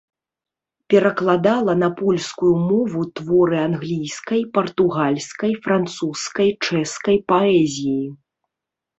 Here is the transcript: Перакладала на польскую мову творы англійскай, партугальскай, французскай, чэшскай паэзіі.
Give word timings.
Перакладала 0.91 1.73
на 1.81 1.89
польскую 1.99 2.53
мову 2.69 3.01
творы 3.19 3.57
англійскай, 3.65 4.41
партугальскай, 4.55 5.53
французскай, 5.67 6.49
чэшскай 6.69 7.17
паэзіі. 7.33 7.99